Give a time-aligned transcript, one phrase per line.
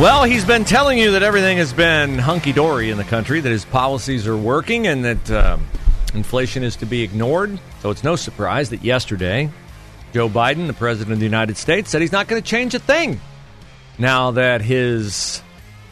[0.00, 3.50] Well, he's been telling you that everything has been hunky dory in the country, that
[3.50, 5.58] his policies are working, and that uh,
[6.14, 7.60] inflation is to be ignored.
[7.80, 9.50] So it's no surprise that yesterday,
[10.14, 12.78] Joe Biden, the President of the United States, said he's not going to change a
[12.78, 13.20] thing
[13.98, 15.42] now that his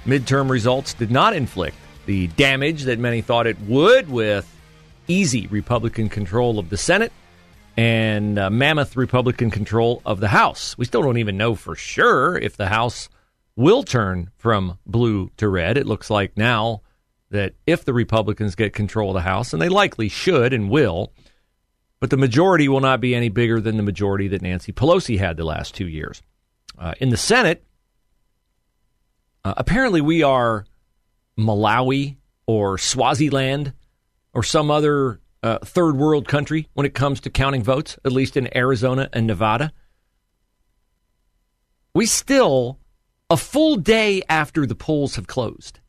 [0.06, 4.50] midterm results did not inflict the damage that many thought it would with
[5.06, 7.12] easy Republican control of the Senate
[7.76, 10.78] and uh, mammoth Republican control of the House.
[10.78, 13.10] We still don't even know for sure if the House
[13.58, 15.76] will turn from blue to red.
[15.76, 16.82] It looks like now
[17.30, 21.12] that if the Republicans get control of the House, and they likely should and will,
[21.98, 25.36] but the majority will not be any bigger than the majority that Nancy Pelosi had
[25.36, 26.22] the last two years.
[26.78, 27.64] Uh, in the Senate,
[29.44, 30.64] uh, apparently we are
[31.36, 33.72] Malawi or Swaziland
[34.32, 38.36] or some other uh, third world country when it comes to counting votes, at least
[38.36, 39.72] in Arizona and Nevada.
[41.92, 42.78] We still
[43.30, 45.80] a full day after the polls have closed,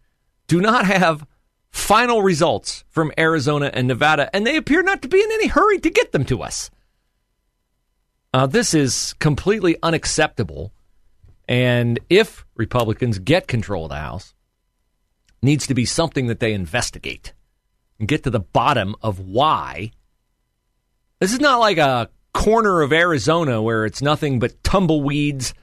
[0.47, 1.25] do not have
[1.71, 5.79] final results from Arizona and Nevada, and they appear not to be in any hurry
[5.79, 6.69] to get them to us.
[8.33, 10.71] Uh, this is completely unacceptable.
[11.47, 14.35] And if Republicans get control of the House,
[15.41, 17.33] needs to be something that they investigate
[17.97, 19.91] and get to the bottom of why.
[21.19, 25.53] This is not like a corner of Arizona where it's nothing but tumbleweeds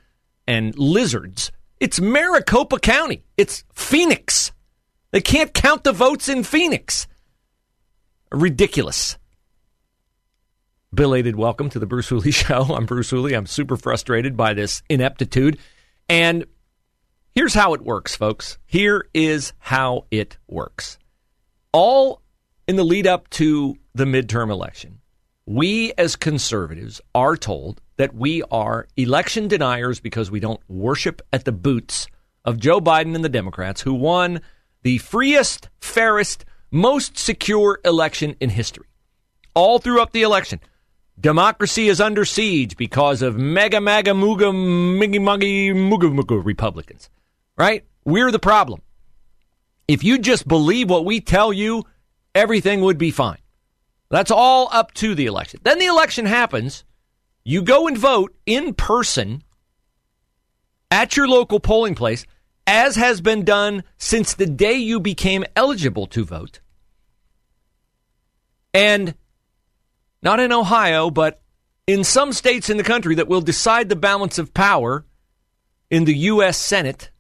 [0.47, 1.53] and lizards.
[1.79, 3.23] It's Maricopa County.
[3.37, 4.51] It's Phoenix.
[5.11, 7.07] They can't count the votes in Phoenix.
[8.33, 9.19] Ridiculous.
[10.95, 12.63] Belated welcome to the Bruce Hooley Show.
[12.63, 13.35] I'm Bruce Hooley.
[13.35, 15.59] I'm super frustrated by this ineptitude.
[16.09, 16.47] And
[17.35, 18.57] here's how it works, folks.
[18.65, 20.97] Here is how it works.
[21.73, 22.23] All
[22.67, 25.01] in the lead up to the midterm election,
[25.45, 31.45] we as conservatives are told that we are election deniers because we don't worship at
[31.45, 32.07] the boots
[32.45, 34.41] of Joe Biden and the Democrats, who won
[34.83, 38.87] the freest, fairest, most secure election in history.
[39.55, 40.61] All throughout the election,
[41.19, 47.09] democracy is under siege because of mega, mega, muga, miggy, muggy, muga, muga Republicans.
[47.57, 47.85] Right?
[48.05, 48.83] We're the problem.
[49.89, 51.85] If you just believe what we tell you,
[52.35, 53.39] everything would be fine.
[54.11, 55.61] That's all up to the election.
[55.63, 56.85] Then the election happens
[57.49, 59.41] you go and vote in person
[60.91, 62.27] at your local polling place,
[62.67, 66.59] as has been done since the day you became eligible to vote.
[68.75, 69.15] And
[70.25, 71.41] not in Ohio, but
[71.87, 75.07] in some states in the country that will decide the balance of power
[75.89, 76.59] in the U.S.
[76.59, 77.13] Senate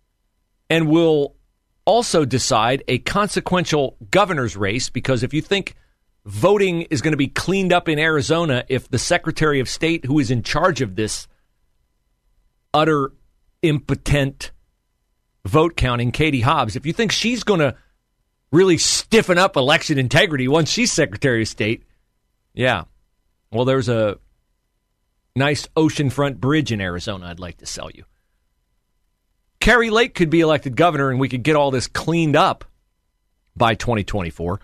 [0.68, 1.36] and will
[1.84, 4.90] also decide a consequential governor's race.
[4.90, 5.76] Because if you think
[6.26, 10.18] voting is going to be cleaned up in Arizona if the Secretary of State, who
[10.18, 11.28] is in charge of this
[12.74, 13.12] utter
[13.62, 14.50] impotent
[15.46, 17.76] vote counting, Katie Hobbs, if you think she's going to
[18.50, 21.84] really stiffen up election integrity once she's Secretary of State,
[22.52, 22.84] yeah.
[23.52, 24.18] Well, there's a
[25.36, 28.04] nice oceanfront bridge in Arizona I'd like to sell you.
[29.60, 32.64] Kari Lake could be elected governor and we could get all this cleaned up
[33.54, 34.60] by 2024.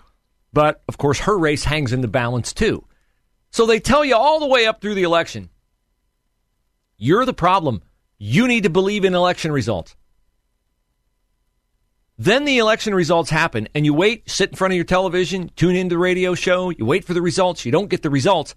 [0.52, 2.86] But of course, her race hangs in the balance too.
[3.50, 5.50] So they tell you all the way up through the election
[7.02, 7.82] you're the problem.
[8.16, 9.96] You need to believe in election results.
[12.16, 15.74] Then the election results happen, and you wait, sit in front of your television, tune
[15.74, 18.54] into the radio show, you wait for the results, you don't get the results.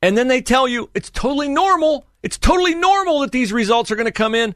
[0.00, 2.06] And then they tell you it's totally normal.
[2.22, 4.54] It's totally normal that these results are going to come in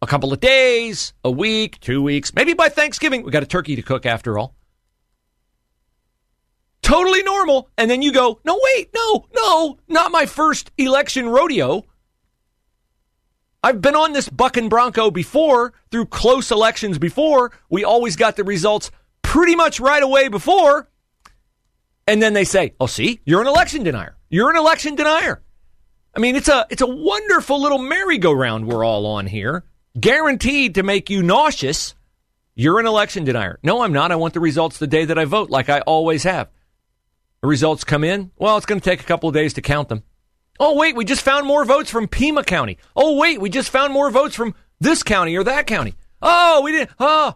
[0.00, 3.22] a couple of days, a week, two weeks, maybe by Thanksgiving.
[3.22, 4.56] We got a turkey to cook after all
[6.92, 7.70] totally normal.
[7.78, 11.84] And then you go, no, wait, no, no, not my first election rodeo.
[13.64, 17.52] I've been on this buck and bronco before through close elections before.
[17.70, 18.90] We always got the results
[19.22, 20.88] pretty much right away before.
[22.06, 24.16] And then they say, "Oh, see, you're an election denier.
[24.28, 25.42] You're an election denier."
[26.14, 29.64] I mean, it's a it's a wonderful little merry-go-round we're all on here,
[29.98, 31.94] guaranteed to make you nauseous.
[32.56, 33.60] You're an election denier.
[33.62, 34.10] No, I'm not.
[34.10, 36.48] I want the results the day that I vote, like I always have.
[37.42, 38.30] The results come in.
[38.36, 40.04] Well, it's going to take a couple of days to count them.
[40.60, 42.78] Oh, wait, we just found more votes from Pima County.
[42.94, 45.94] Oh, wait, we just found more votes from this county or that county.
[46.20, 46.90] Oh, we didn't.
[47.00, 47.34] Oh.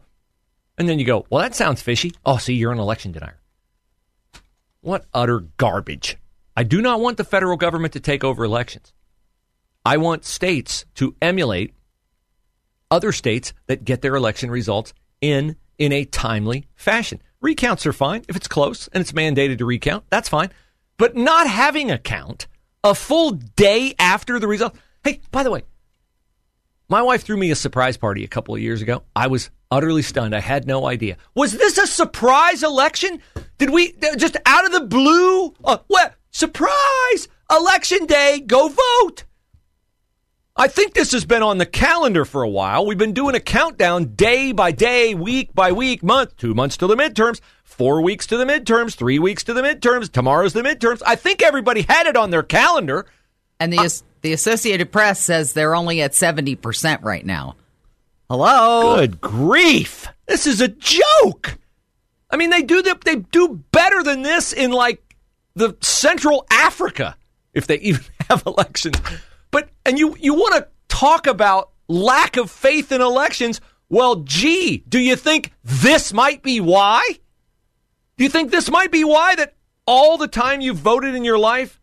[0.79, 2.13] And then you go, well, that sounds fishy.
[2.25, 3.41] Oh, see, you're an election denier.
[4.81, 6.17] What utter garbage.
[6.57, 8.93] I do not want the federal government to take over elections.
[9.85, 11.75] I want states to emulate
[12.91, 17.21] other states that get their election results in in a timely fashion.
[17.41, 20.05] Recounts are fine if it's close and it's mandated to recount.
[20.11, 20.51] That's fine.
[20.97, 22.47] But not having a count
[22.83, 24.75] a full day after the result.
[25.05, 25.63] Hey, by the way,
[26.89, 29.03] my wife threw me a surprise party a couple of years ago.
[29.15, 30.35] I was utterly stunned.
[30.35, 31.17] I had no idea.
[31.35, 33.21] Was this a surprise election?
[33.59, 35.55] Did we just out of the blue?
[35.65, 36.15] Uh, what?
[36.31, 37.29] Surprise!
[37.51, 39.25] Election day, go vote!
[40.59, 42.87] I think this has been on the calendar for a while.
[42.87, 46.87] We've been doing a countdown day by day, week by week, month, two months to
[46.87, 51.03] the midterms, four weeks to the midterms, three weeks to the midterms, tomorrow's the midterms.
[51.05, 53.05] I think everybody had it on their calendar.
[53.61, 53.89] And the, uh,
[54.23, 57.57] the Associated Press says they're only at 70% right now.
[58.31, 58.97] Hello?
[58.97, 60.09] Good grief.
[60.27, 61.59] This is a joke.
[62.31, 65.03] I mean, they do the, they do better than this in like
[65.55, 67.15] the Central Africa
[67.53, 68.97] if they even have elections.
[69.87, 73.61] And you you want to talk about lack of faith in elections?
[73.89, 77.01] Well, gee, do you think this might be why?
[78.17, 79.55] Do you think this might be why that
[79.87, 81.81] all the time you've voted in your life,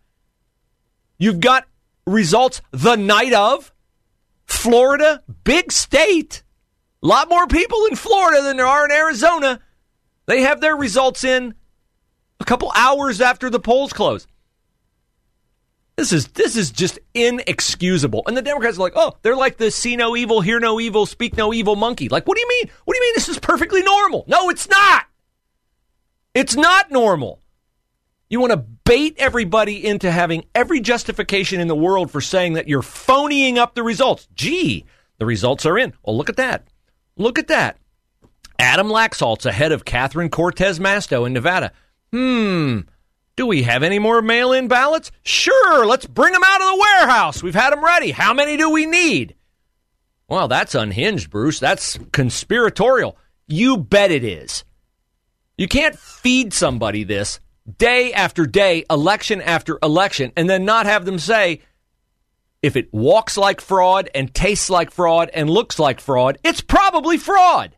[1.18, 1.66] you've got
[2.06, 3.72] results the night of?
[4.46, 6.44] Florida, big state.
[7.02, 9.62] A lot more people in Florida than there are in Arizona.
[10.26, 11.54] They have their results in
[12.42, 14.28] a couple hours after the polls close.
[15.96, 18.24] This is this is just inexcusable.
[18.26, 21.06] And the Democrats are like, oh, they're like the see no evil, hear no evil,
[21.06, 22.10] speak no evil monkey.
[22.10, 22.72] Like, what do you mean?
[22.86, 24.26] What do you mean this is perfectly normal?
[24.28, 25.06] No, it's not.
[26.34, 27.40] It's not normal.
[28.30, 32.68] You want to bait everybody into having every justification in the world for saying that
[32.68, 34.28] you're phonying up the results.
[34.34, 34.86] Gee,
[35.20, 35.94] the results are in.
[36.04, 36.68] Well, look at that.
[37.16, 37.78] Look at that.
[38.58, 41.72] Adam Laxalt's ahead of Catherine Cortez Masto in Nevada.
[42.12, 42.80] Hmm.
[43.36, 45.12] Do we have any more mail in ballots?
[45.24, 47.42] Sure, let's bring them out of the warehouse.
[47.42, 48.12] We've had them ready.
[48.12, 49.36] How many do we need?
[50.28, 51.60] Well, that's unhinged, Bruce.
[51.60, 53.18] That's conspiratorial.
[53.48, 54.64] You bet it is.
[55.58, 57.40] You can't feed somebody this
[57.78, 61.62] day after day, election after election, and then not have them say,
[62.62, 67.18] if it walks like fraud and tastes like fraud and looks like fraud, it's probably
[67.18, 67.76] fraud.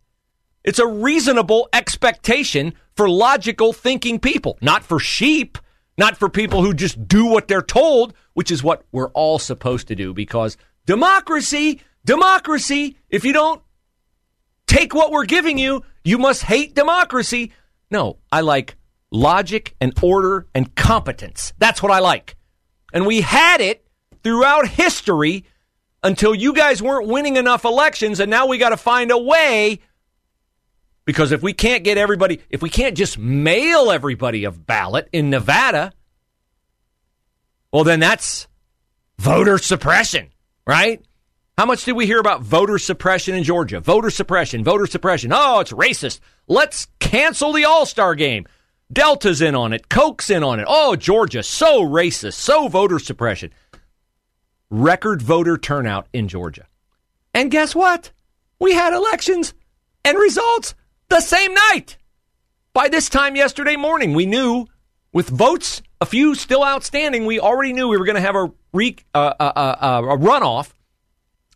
[0.64, 5.58] It's a reasonable expectation for logical thinking people, not for sheep,
[5.98, 9.88] not for people who just do what they're told, which is what we're all supposed
[9.88, 13.62] to do because democracy, democracy, if you don't
[14.68, 17.52] take what we're giving you, you must hate democracy.
[17.92, 18.76] No, I like
[19.12, 21.54] logic and order and competence.
[21.58, 22.36] That's what I like.
[22.94, 23.86] And we had it
[24.24, 25.46] throughout history
[26.04, 29.80] until you guys weren't winning enough elections, and now we got to find a way
[31.06, 35.30] because if we can't get everybody, if we can't just mail everybody a ballot in
[35.30, 35.94] Nevada,
[37.72, 38.48] well, then that's
[39.20, 40.30] voter suppression,
[40.66, 41.04] right?
[41.58, 43.80] How much did we hear about voter suppression in Georgia?
[43.80, 45.32] Voter suppression, voter suppression.
[45.34, 46.20] Oh, it's racist.
[46.48, 48.46] Let's cancel the All Star game.
[48.92, 49.90] Delta's in on it.
[49.90, 50.66] Coke's in on it.
[50.68, 53.52] Oh, Georgia, so racist, so voter suppression.
[54.70, 56.66] Record voter turnout in Georgia.
[57.34, 58.12] And guess what?
[58.60, 59.54] We had elections
[60.04, 60.76] and results
[61.10, 61.98] the same night.
[62.74, 64.68] By this time yesterday morning, we knew
[65.14, 68.52] with votes, a few still outstanding, we already knew we were going to have a,
[68.74, 70.72] re, uh, uh, uh, uh, a runoff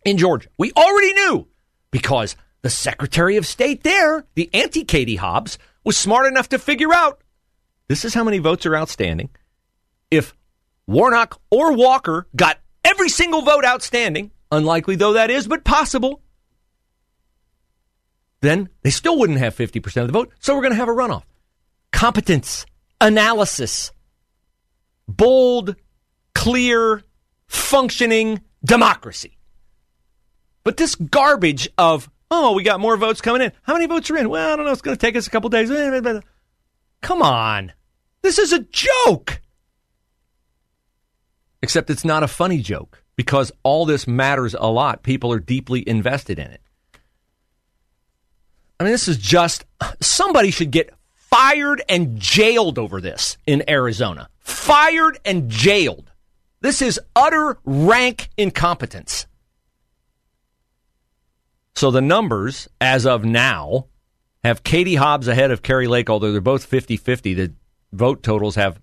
[0.04, 0.48] in Georgia.
[0.56, 1.46] We already knew
[1.90, 6.92] because the Secretary of State there, the anti Katie Hobbs, was smart enough to figure
[6.92, 7.20] out
[7.88, 9.30] this is how many votes are outstanding.
[10.10, 10.34] If
[10.86, 16.22] Warnock or Walker got every single vote outstanding, unlikely though that is, but possible,
[18.40, 20.32] then they still wouldn't have 50% of the vote.
[20.40, 21.24] So we're going to have a runoff.
[21.92, 22.66] Competence,
[23.00, 23.92] analysis,
[25.08, 25.76] bold,
[26.34, 27.02] clear,
[27.46, 29.36] functioning democracy.
[30.64, 33.52] But this garbage of, oh, we got more votes coming in.
[33.62, 34.28] How many votes are in?
[34.28, 34.72] Well, I don't know.
[34.72, 35.70] It's going to take us a couple days.
[37.02, 37.72] Come on.
[38.22, 39.40] This is a joke.
[41.62, 45.02] Except it's not a funny joke because all this matters a lot.
[45.02, 46.62] People are deeply invested in it.
[48.80, 49.66] I mean, this is just
[50.00, 54.30] somebody should get fired and jailed over this in Arizona.
[54.38, 56.10] Fired and jailed.
[56.62, 59.26] This is utter rank incompetence.
[61.74, 63.86] So the numbers as of now
[64.44, 67.34] have Katie Hobbs ahead of Kari Lake, although they're both 50 50.
[67.34, 67.52] The
[67.92, 68.80] vote totals have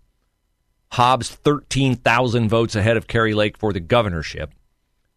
[0.91, 4.53] Hobbs 13,000 votes ahead of Kari Lake for the governorship.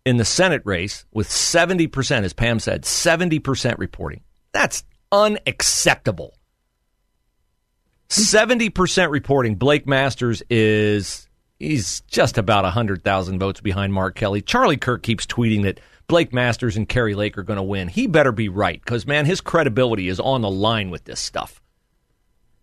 [0.06, 4.22] In the Senate race, with 70%, as Pam said, 70% reporting.
[4.52, 6.34] That's unacceptable.
[8.08, 9.54] 70% reporting.
[9.54, 11.28] Blake Masters is
[11.60, 14.42] he's just about 100,000 votes behind Mark Kelly.
[14.42, 17.86] Charlie Kirk keeps tweeting that Blake Masters and Kari Lake are going to win.
[17.86, 21.62] He better be right because, man, his credibility is on the line with this stuff.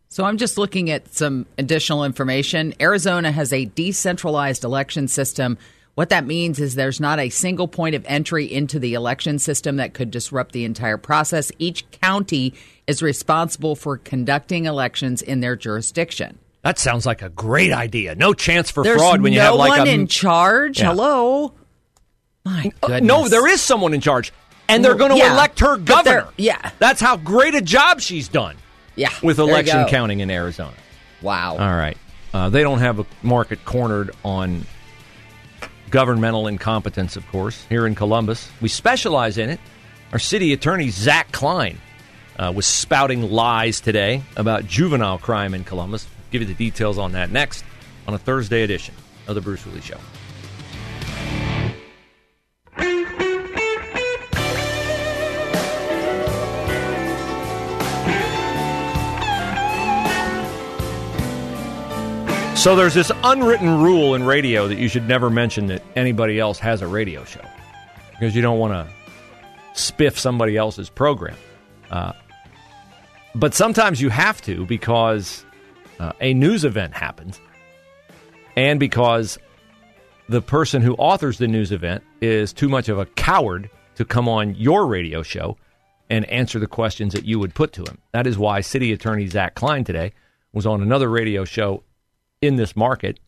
[0.09, 2.73] So I'm just looking at some additional information.
[2.81, 5.57] Arizona has a decentralized election system.
[5.97, 9.77] What that means is there's not a single point of entry into the election system
[9.77, 11.51] that could disrupt the entire process.
[11.57, 12.53] Each county
[12.85, 16.37] is responsible for conducting elections in their jurisdiction.
[16.61, 18.13] That sounds like a great idea.
[18.13, 20.79] No chance for There's fraud when you no have like one a in charge.
[20.79, 20.89] Yeah.
[20.89, 21.53] Hello.
[22.45, 23.01] My goodness.
[23.01, 24.31] No, there is someone in charge,
[24.69, 26.27] and they're going to Yeah, elect her governor.
[26.37, 26.69] yeah.
[26.77, 28.55] that's how great a job she's done.
[28.95, 30.75] Yeah, with election counting in Arizona.
[31.23, 31.53] Wow.
[31.53, 31.97] All right,
[32.35, 34.63] uh, they don't have a market cornered on
[35.89, 37.65] governmental incompetence, of course.
[37.69, 39.59] Here in Columbus, we specialize in it.
[40.11, 41.79] Our city attorney Zach Klein
[42.37, 46.07] uh, was spouting lies today about juvenile crime in Columbus.
[46.31, 47.63] Give you the details on that next
[48.07, 48.95] on a Thursday edition
[49.27, 49.97] of the Bruce Hooley Show.
[62.57, 66.57] So there's this unwritten rule in radio that you should never mention that anybody else
[66.57, 67.45] has a radio show
[68.11, 68.93] because you don't want to
[69.79, 71.37] spiff somebody else's program.
[71.91, 72.13] Uh,
[73.35, 75.45] but sometimes you have to because
[75.99, 77.39] uh, a news event happens
[78.55, 79.37] and because
[80.27, 84.27] the person who authors the news event is too much of a coward to come
[84.27, 85.55] on your radio show
[86.09, 87.99] and answer the questions that you would put to him.
[88.13, 90.11] That is why City Attorney Zach Klein today
[90.53, 91.83] was on another radio show
[92.41, 93.19] in this market.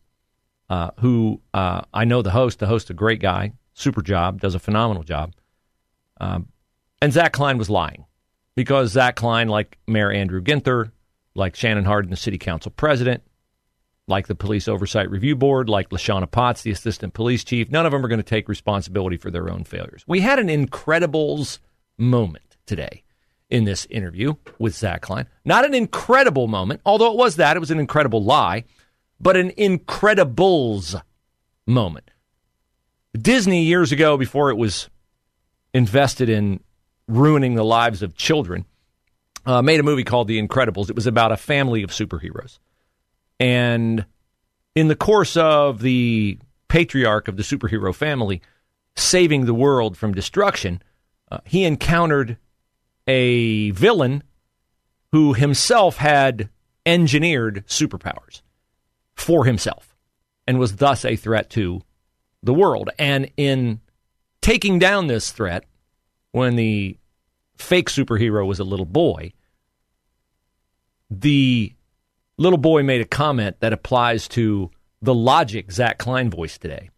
[0.68, 2.60] Uh, who uh, I know the host.
[2.60, 5.34] The host, a great guy, super job, does a phenomenal job.
[6.20, 6.48] Um,
[7.02, 8.04] and Zach Klein was lying
[8.54, 10.92] because Zach Klein, like Mayor Andrew Ginther,
[11.34, 13.24] like Shannon Hardin, the city council president,
[14.06, 17.92] like the Police Oversight Review Board, like LaShanna Potts, the assistant police chief, none of
[17.92, 20.04] them are going to take responsibility for their own failures.
[20.06, 21.58] We had an Incredibles
[21.96, 23.02] moment today
[23.48, 25.26] in this interview with Zach Klein.
[25.44, 28.64] Not an incredible moment, although it was that, it was an incredible lie,
[29.20, 31.00] but an Incredibles
[31.66, 32.10] moment.
[33.12, 34.88] Disney, years ago, before it was
[35.74, 36.60] invested in
[37.08, 38.64] ruining the lives of children,
[39.46, 40.90] uh, made a movie called The Incredibles.
[40.90, 42.58] It was about a family of superheroes.
[43.38, 44.04] And
[44.74, 48.42] in the course of the patriarch of the superhero family
[48.96, 50.82] saving the world from destruction,
[51.30, 52.36] uh, he encountered
[53.06, 54.22] a villain
[55.12, 56.48] who himself had
[56.86, 58.42] engineered superpowers
[59.20, 59.94] for himself
[60.46, 61.82] and was thus a threat to
[62.42, 62.90] the world.
[62.98, 63.80] And in
[64.40, 65.64] taking down this threat,
[66.32, 66.96] when the
[67.56, 69.32] fake superhero was a little boy,
[71.10, 71.74] the
[72.38, 74.70] little boy made a comment that applies to
[75.02, 76.90] the logic Zach Klein voiced today,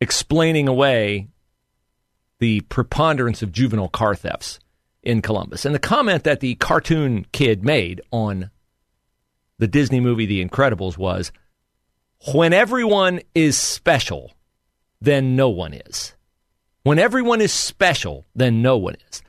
[0.00, 1.28] explaining away
[2.38, 4.60] the preponderance of juvenile car thefts
[5.02, 5.64] in Columbus.
[5.64, 8.50] And the comment that the cartoon kid made on
[9.58, 11.32] the Disney movie The Incredibles was
[12.32, 14.32] when everyone is special,
[15.00, 16.14] then no one is.
[16.82, 19.22] When everyone is special, then no one is.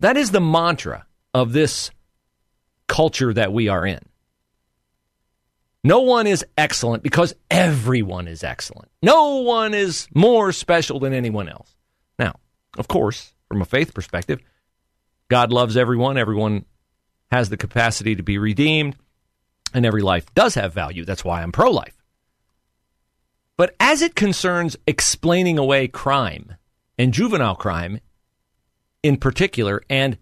[0.00, 1.90] That is the mantra of this
[2.88, 4.00] culture that we are in.
[5.82, 8.90] No one is excellent because everyone is excellent.
[9.02, 11.74] No one is more special than anyone else.
[12.18, 12.36] Now,
[12.78, 14.40] of course, from a faith perspective,
[15.28, 16.16] God loves everyone.
[16.16, 16.64] Everyone
[17.30, 18.96] has the capacity to be redeemed,
[19.74, 21.04] and every life does have value.
[21.04, 22.02] That's why I'm pro life.
[23.56, 26.54] But as it concerns explaining away crime
[26.96, 28.00] and juvenile crime
[29.02, 30.16] in particular, and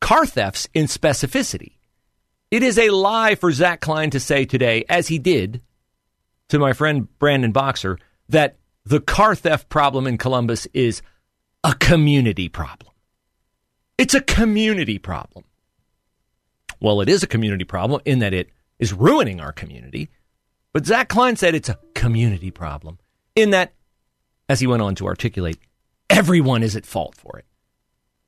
[0.00, 1.72] car thefts in specificity,
[2.50, 5.60] it is a lie for Zach Klein to say today, as he did
[6.48, 7.98] to my friend Brandon Boxer,
[8.28, 11.02] that the car theft problem in Columbus is
[11.64, 12.92] a community problem.
[13.98, 15.44] It's a community problem.
[16.80, 20.08] Well, it is a community problem in that it is ruining our community.
[20.72, 22.98] But Zach Klein said it's a community problem
[23.36, 23.74] in that,
[24.48, 25.58] as he went on to articulate,
[26.08, 27.46] everyone is at fault for it.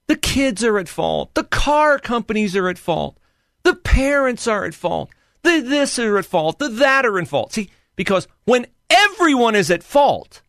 [0.06, 1.34] The kids are at fault.
[1.34, 3.18] The car companies are at fault.
[3.62, 5.10] The parents are at fault.
[5.42, 6.58] The this are at fault.
[6.58, 7.52] The that are at fault.
[7.52, 10.42] See, because when everyone is at fault,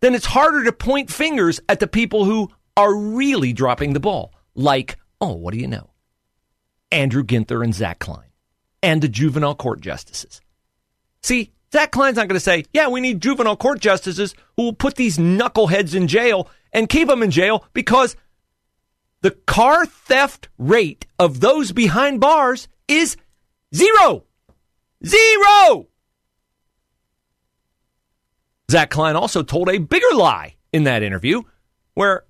[0.00, 4.32] then it's harder to point fingers at the people who are really dropping the ball.
[4.54, 5.90] Like, oh, what do you know?
[6.90, 8.30] Andrew Ginther and Zach Klein
[8.82, 10.40] and the juvenile court justices.
[11.22, 14.72] See, Zach Klein's not going to say, yeah, we need juvenile court justices who will
[14.72, 18.16] put these knuckleheads in jail and keep them in jail because
[19.20, 23.16] the car theft rate of those behind bars is
[23.74, 24.24] zero.
[25.04, 25.88] Zero.
[28.70, 31.42] Zach Klein also told a bigger lie in that interview
[31.94, 32.24] where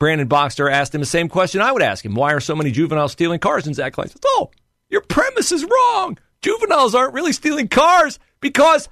[0.00, 2.14] Brandon Boxer asked him the same question I would ask him.
[2.14, 3.66] Why are so many juveniles stealing cars?
[3.66, 4.50] And Zach says, Oh,
[4.88, 6.18] your premise is wrong.
[6.40, 8.88] Juveniles aren't really stealing cars because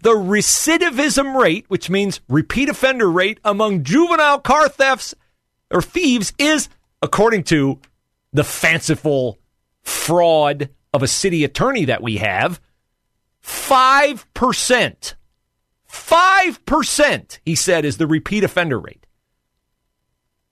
[0.00, 5.14] the recidivism rate, which means repeat offender rate among juvenile car thefts
[5.70, 6.70] or thieves, is,
[7.02, 7.78] according to
[8.32, 9.38] the fanciful
[9.82, 12.58] fraud of a city attorney that we have,
[13.44, 15.14] 5%.
[15.90, 19.06] 5%, he said, is the repeat offender rate.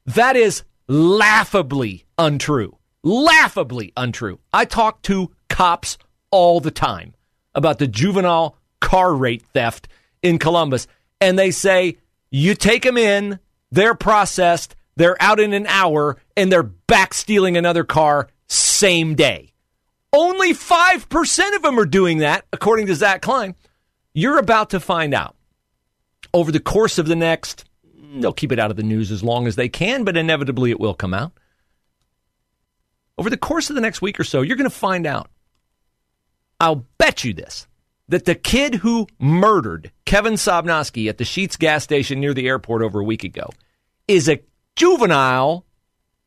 [0.07, 2.77] That is laughably untrue.
[3.03, 4.41] Laughably untrue.
[4.53, 5.99] I talk to cops
[6.31, 7.15] all the time
[7.55, 9.89] about the juvenile car rate theft
[10.23, 10.87] in Columbus,
[11.21, 11.99] and they say
[12.31, 13.39] you take them in,
[13.71, 19.53] they're processed, they're out in an hour, and they're back stealing another car same day.
[20.13, 23.55] Only 5% of them are doing that, according to Zach Klein.
[24.13, 25.37] You're about to find out.
[26.35, 27.65] Over the course of the next,
[28.19, 30.81] they'll keep it out of the news as long as they can, but inevitably it
[30.81, 31.33] will come out.
[33.19, 35.31] Over the course of the next week or so, you're going to find out.
[36.59, 37.67] I'll bet you this
[38.09, 42.83] that the kid who murdered Kevin Sobnoski at the Sheetz gas station near the airport
[42.83, 43.51] over a week ago
[44.09, 44.41] is a
[44.75, 45.65] juvenile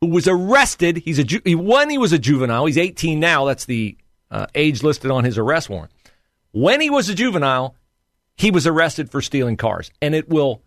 [0.00, 0.96] who was arrested.
[0.96, 2.64] He's a ju- when he was a juvenile.
[2.64, 3.44] He's 18 now.
[3.44, 3.98] That's the
[4.30, 5.92] uh, age listed on his arrest warrant.
[6.52, 7.76] When he was a juvenile,
[8.36, 10.62] he was arrested for stealing cars, and it will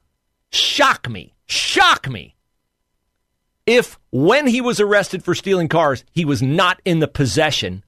[0.52, 2.36] shock me, shock me,
[3.66, 7.84] if when he was arrested for stealing cars, he was not in the possession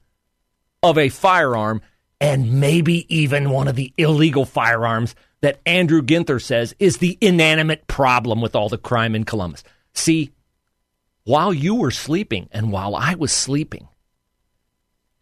[0.82, 1.80] of a firearm
[2.20, 7.86] and maybe even one of the illegal firearms that Andrew Ginther says is the inanimate
[7.86, 9.64] problem with all the crime in Columbus.
[9.94, 10.32] See,
[11.24, 13.88] while you were sleeping and while I was sleeping,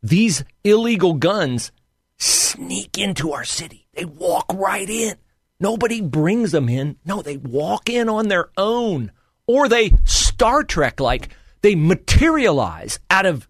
[0.03, 1.71] these illegal guns
[2.17, 3.87] sneak into our city.
[3.95, 5.15] They walk right in.
[5.61, 6.97] Nobody brings them in.
[7.05, 9.13] No, they walk in on their own.
[9.47, 11.31] Or they Star Trek like,
[11.63, 13.49] they materialize out of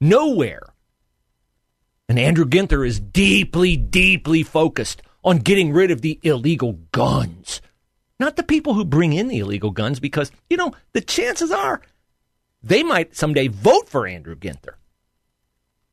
[0.00, 0.74] nowhere
[2.08, 7.60] and Andrew Ginther is deeply, deeply focused on getting rid of the illegal guns.
[8.20, 11.82] Not the people who bring in the illegal guns, because, you know, the chances are
[12.62, 14.74] they might someday vote for Andrew Ginther.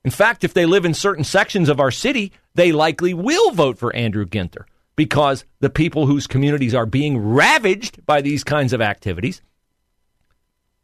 [0.06, 3.78] In fact, if they live in certain sections of our city, they likely will vote
[3.78, 8.82] for Andrew Ginther because the people whose communities are being ravaged by these kinds of
[8.82, 9.42] activities,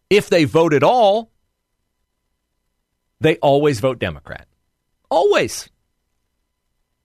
[0.09, 1.31] if they vote at all,
[3.21, 4.47] they always vote Democrat.
[5.09, 5.69] Always.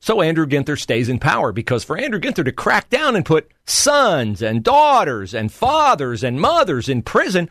[0.01, 3.51] So Andrew Ginther stays in power because for Andrew Ginther to crack down and put
[3.65, 7.49] sons and daughters and fathers and mothers in prison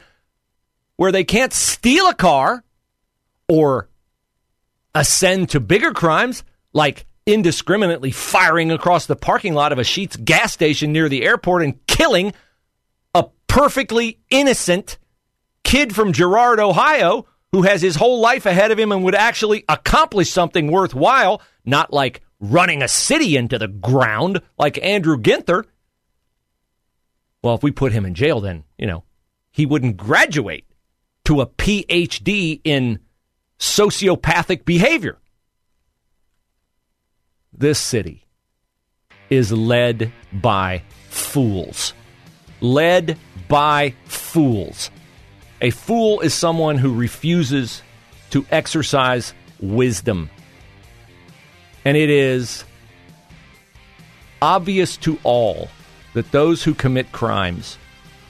[0.96, 2.64] where they can't steal a car
[3.50, 3.90] or
[4.94, 10.54] ascend to bigger crimes like indiscriminately firing across the parking lot of a Sheetz gas
[10.54, 12.34] station near the airport and killing
[13.16, 14.98] a perfectly innocent
[15.64, 19.64] kid from Girard, Ohio, who has his whole life ahead of him and would actually
[19.70, 25.64] accomplish something worthwhile, not like running a city into the ground like Andrew Ginther.
[27.42, 29.04] Well, if we put him in jail, then, you know,
[29.52, 30.66] he wouldn't graduate
[31.26, 33.00] to a PhD in
[33.60, 35.20] sociopathic behavior.
[37.56, 38.24] This city
[39.30, 41.94] is led by fools.
[42.62, 44.90] Led by fools.
[45.62, 47.82] A fool is someone who refuses
[48.32, 50.30] to exercise wisdom.
[51.86, 52.64] And it is
[54.42, 55.70] obvious to all
[56.14, 57.78] that those who commit crimes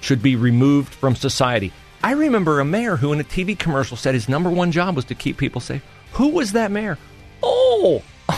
[0.02, 1.72] should be removed from society.
[2.04, 5.06] I remember a mayor who, in a TV commercial, said his number one job was
[5.06, 5.84] to keep people safe.
[6.14, 6.98] Who was that mayor?
[7.42, 8.04] Oh,